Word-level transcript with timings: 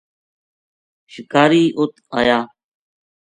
شکاری 1.13 1.63
اُت 1.79 1.93
آیا 2.17 2.39